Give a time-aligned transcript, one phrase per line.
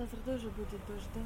[0.00, 1.20] завтра тоже будет дождь да?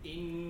[0.06, 0.45] إن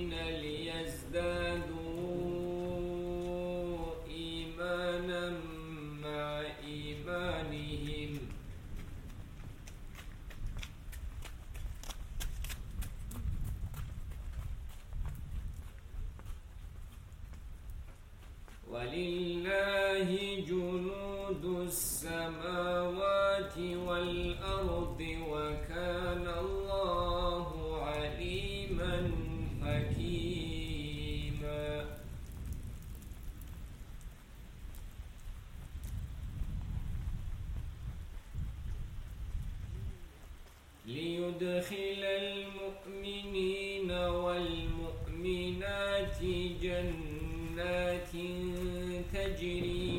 [46.25, 48.09] في جنات
[49.13, 49.94] تجري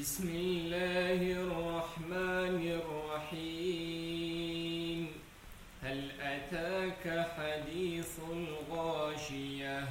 [0.00, 2.80] بسم الله الرحمن
[3.32, 5.08] الرحيم.
[5.82, 7.04] هل أتاك
[7.36, 9.88] حديث الغاشية؟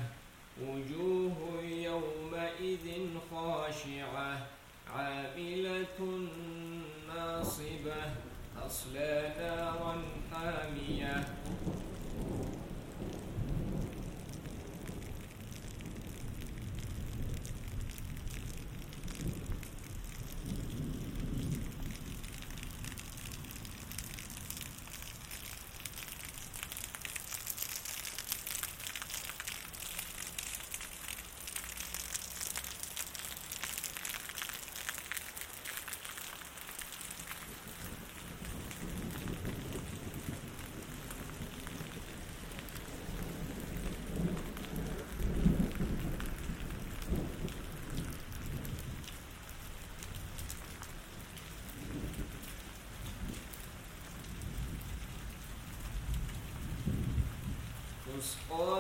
[0.62, 2.88] وجوه يومئذ
[3.32, 4.48] خاشعة
[4.96, 6.28] عاملة
[7.08, 8.02] ناصبة
[8.58, 9.96] تصلى نارا
[10.32, 11.16] حامية.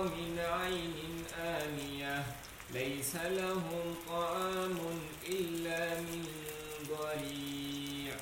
[0.04, 2.24] من عين آنية
[2.74, 4.78] ليس لهم طعام
[5.30, 6.26] إلا من
[6.90, 8.16] ضريع.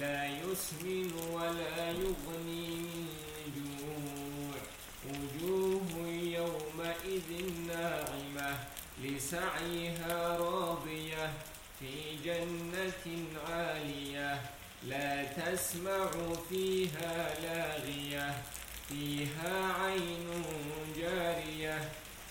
[0.00, 4.60] لا يسمن ولا يغني من جوع.
[5.08, 7.30] وجوه يومئذ
[7.68, 8.58] ناعمة
[9.02, 11.32] لسعيها راضية
[11.80, 14.42] في جنة عالية.
[14.88, 16.10] لا تسمع
[16.48, 18.42] فيها لاغية
[18.88, 20.44] فيها عين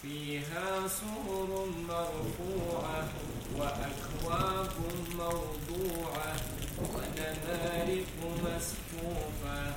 [0.04, 3.08] فيها سرر مرفوعة
[3.58, 4.72] وأكواب
[5.18, 6.36] موضوعة
[6.80, 8.06] ونمارق
[8.44, 9.76] مسكوفة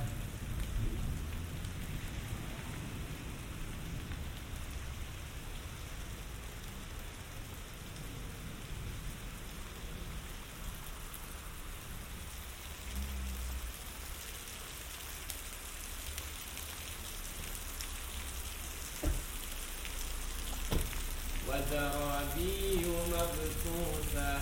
[21.76, 24.40] وزرابي مبثوثة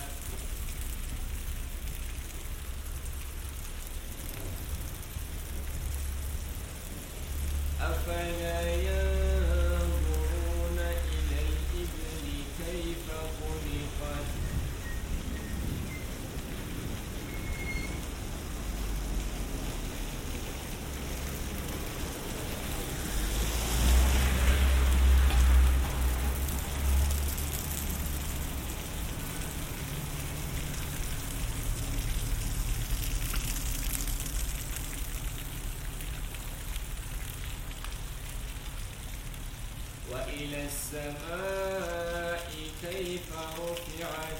[40.95, 44.39] السماء كيف رفعت؟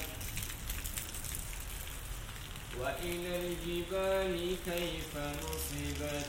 [2.80, 6.26] وإلى الجبال كيف نصبت؟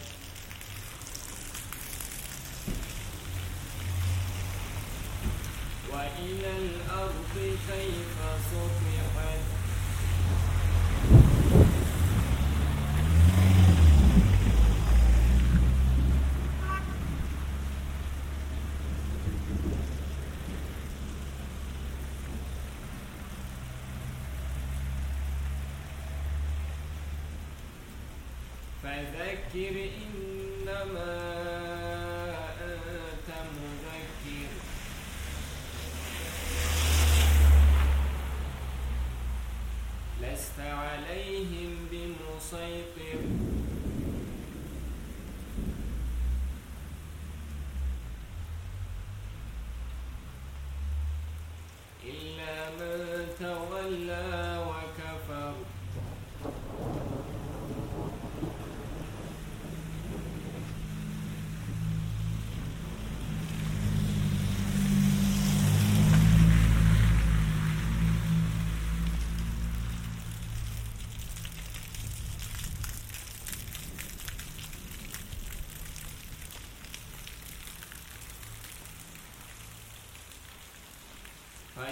[5.92, 8.18] وإلى الأرض كيف
[8.52, 9.47] سطحت؟
[29.58, 29.87] Kiri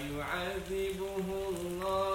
[0.06, 2.15] فيعذبه الله.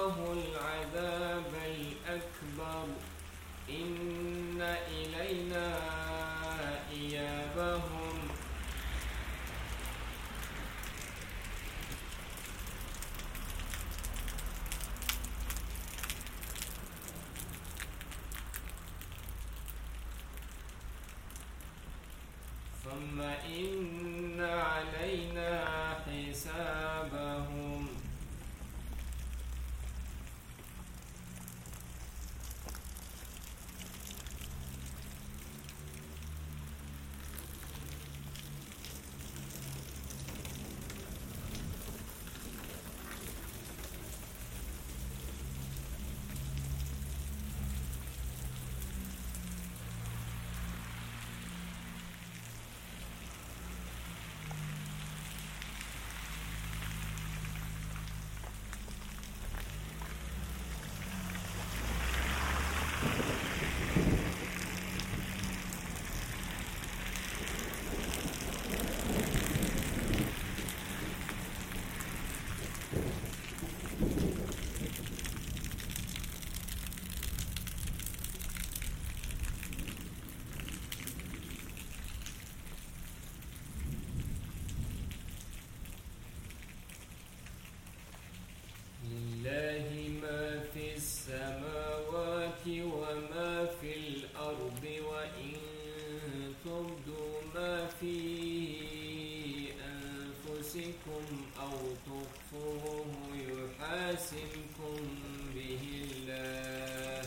[104.31, 105.07] يصلكم
[105.55, 107.21] به الله.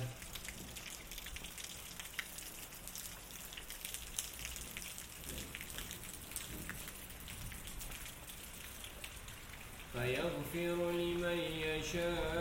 [9.92, 12.33] فيغفر لمن يشاء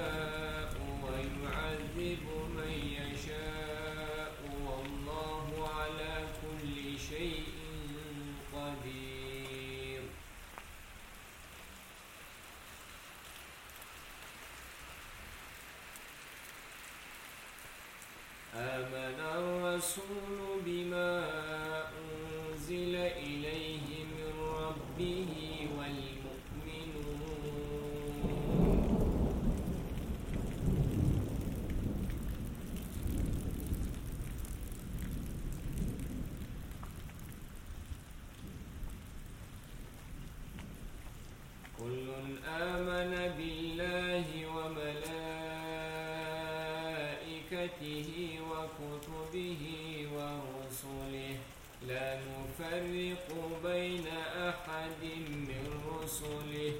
[19.93, 20.42] رسول
[56.03, 56.73] رسله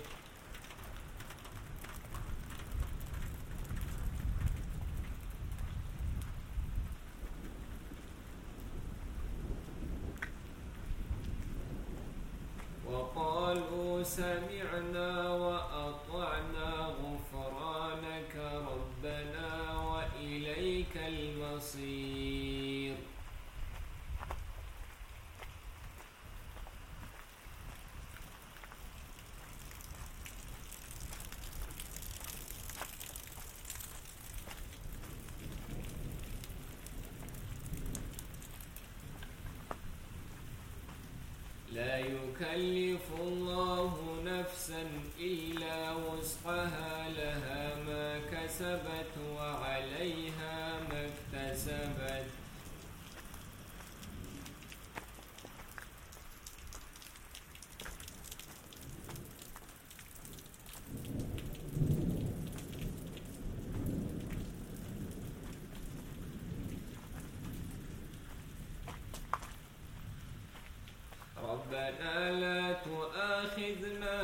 [71.74, 74.23] ربنا لا تؤاخذنا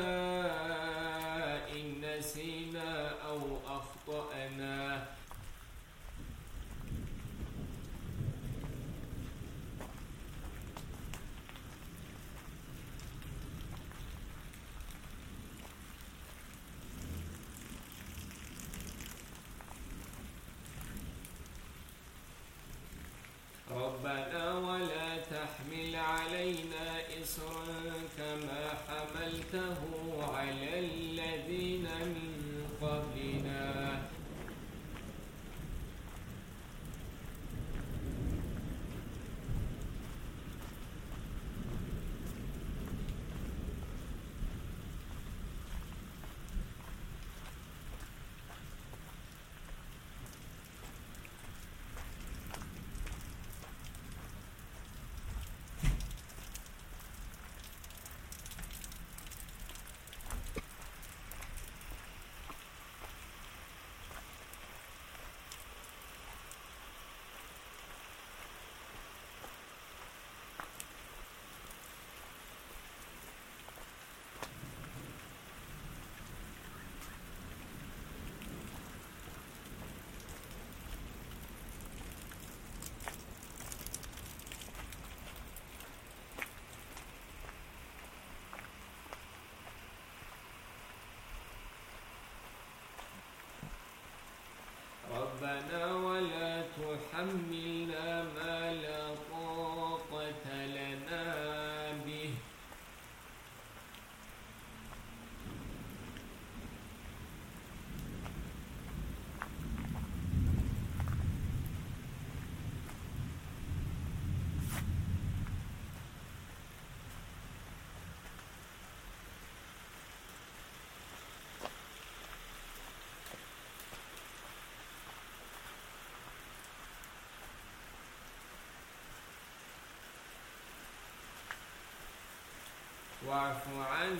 [133.29, 134.17] واعف عني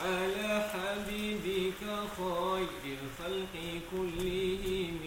[0.00, 1.82] على حبيبك
[2.16, 3.54] خير الخلق
[3.90, 5.00] كلهم.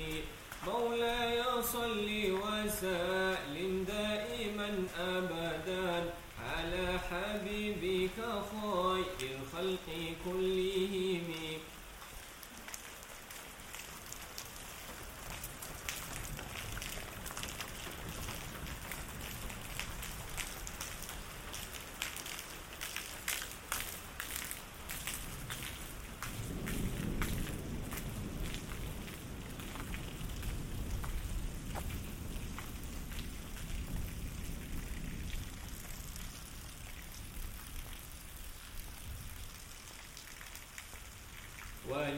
[0.67, 4.69] مولاي صل وسلم دائما
[4.99, 6.13] أبدا.
[6.45, 8.17] على حبيبك
[8.51, 9.87] خير الخلق
[10.25, 11.54] كلهم.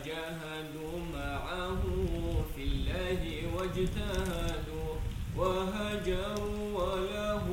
[0.07, 1.81] وجاهدوا معه
[2.55, 3.21] في الله
[3.55, 4.93] واجتهدوا
[5.37, 7.45] وهجروا وله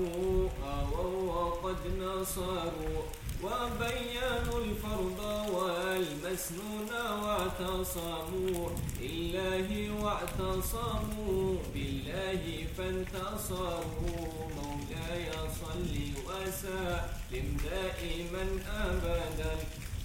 [0.65, 3.03] أووا وقد نصروا
[3.43, 5.21] وبينوا الفرض
[5.55, 6.91] والمسنون
[7.23, 8.69] واعتصموا
[9.01, 15.95] بالله واعتصموا بالله فانتصروا مولاي صل
[16.27, 18.45] وسلم دائما
[18.85, 19.55] أبدا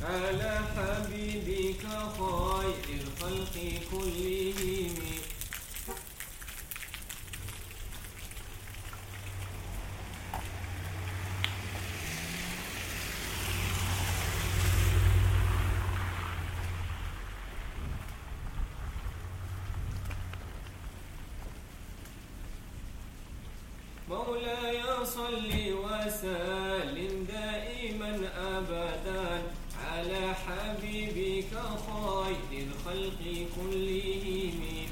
[0.03, 1.81] على حبيبك
[2.17, 3.55] خير الخلق
[3.91, 4.95] كلهم
[24.09, 28.19] مولاي صل وسلم دائما
[28.57, 29.43] أبدا
[29.85, 31.53] على حبيبك
[31.87, 34.89] خير الخلق كلهم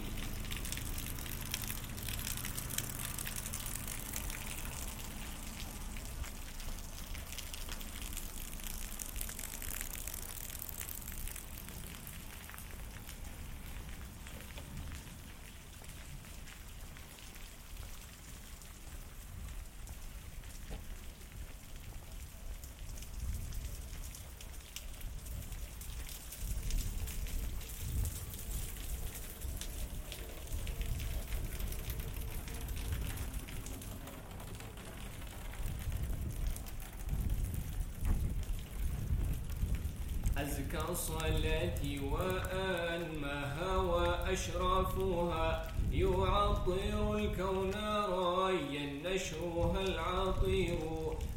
[40.42, 45.48] أزكى صلاتي وأنمها وأشرفها.
[45.92, 47.74] يعطر الكون
[48.10, 50.80] رايا نشرها العطير.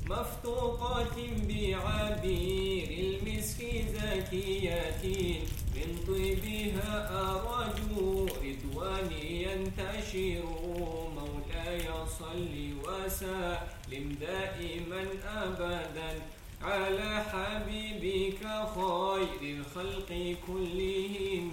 [0.07, 1.17] مفتوقات
[1.49, 3.61] بعبير المسك
[3.95, 5.05] زكيات
[5.75, 6.93] من طيبها
[7.61, 10.45] أرجو رضواني ينتشر.
[11.17, 11.87] مولاي
[12.19, 15.03] صل وسلم دائما
[15.45, 16.11] أبدا
[16.63, 18.10] على حبيبك
[19.81, 21.53] الخلق كلهم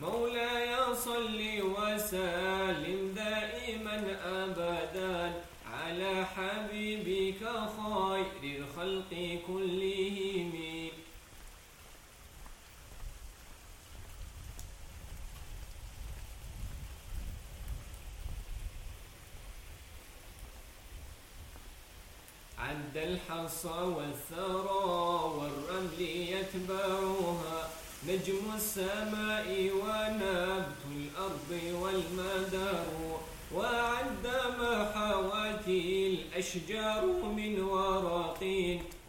[0.00, 7.38] مولاي صل وسلم دائما أبدا على حبيبك
[7.76, 10.18] خير الخلق كلهم
[23.38, 24.84] الحصى والثرى
[25.38, 27.68] والرمل يتبعها
[28.08, 31.50] نجم السماء ونبت الأرض
[31.82, 33.20] والمدار
[33.54, 34.26] وعد
[34.58, 34.92] ما
[36.06, 38.42] الأشجار من ورق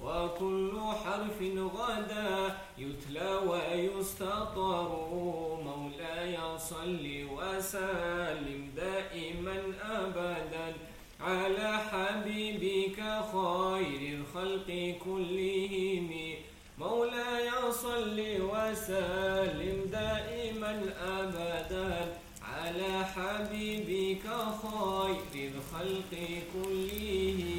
[0.03, 1.41] وكل حرف
[1.75, 4.89] غدا يتلى ويستطر
[5.63, 10.73] مولاي صل وسلم دائما أبدا
[11.21, 12.99] على حبيبك
[13.31, 14.69] خير الخلق
[15.05, 16.09] كلهم.
[16.77, 18.19] مولاي صل
[18.51, 20.73] وسلم دائما
[21.19, 22.15] أبدا.
[22.43, 24.25] على حبيبك
[24.61, 26.13] خير الخلق
[26.53, 27.58] كلهم.